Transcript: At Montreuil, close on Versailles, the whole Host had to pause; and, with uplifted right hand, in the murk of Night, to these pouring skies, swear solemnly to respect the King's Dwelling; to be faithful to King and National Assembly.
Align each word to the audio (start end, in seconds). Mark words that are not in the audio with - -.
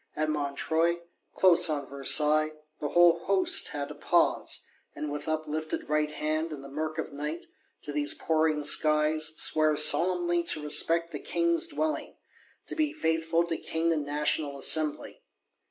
At 0.15 0.29
Montreuil, 0.31 1.03
close 1.35 1.69
on 1.69 1.85
Versailles, 1.87 2.53
the 2.79 2.89
whole 2.89 3.19
Host 3.25 3.67
had 3.67 3.89
to 3.89 3.93
pause; 3.93 4.65
and, 4.95 5.11
with 5.11 5.27
uplifted 5.27 5.87
right 5.89 6.09
hand, 6.09 6.51
in 6.51 6.63
the 6.63 6.69
murk 6.71 6.97
of 6.97 7.13
Night, 7.13 7.45
to 7.83 7.91
these 7.91 8.15
pouring 8.15 8.63
skies, 8.63 9.35
swear 9.37 9.75
solemnly 9.75 10.41
to 10.45 10.63
respect 10.63 11.11
the 11.11 11.19
King's 11.19 11.67
Dwelling; 11.67 12.17
to 12.65 12.75
be 12.75 12.93
faithful 12.93 13.43
to 13.45 13.57
King 13.57 13.93
and 13.93 14.03
National 14.03 14.57
Assembly. 14.57 15.21